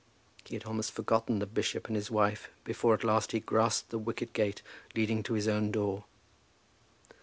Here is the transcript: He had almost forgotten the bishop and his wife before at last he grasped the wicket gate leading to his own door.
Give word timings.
He 0.45 0.55
had 0.55 0.63
almost 0.63 0.93
forgotten 0.93 1.37
the 1.37 1.45
bishop 1.45 1.85
and 1.85 1.95
his 1.95 2.09
wife 2.09 2.49
before 2.63 2.95
at 2.95 3.03
last 3.03 3.33
he 3.33 3.39
grasped 3.39 3.91
the 3.91 3.99
wicket 3.99 4.33
gate 4.33 4.63
leading 4.95 5.21
to 5.21 5.33
his 5.35 5.47
own 5.47 5.69
door. 5.71 6.05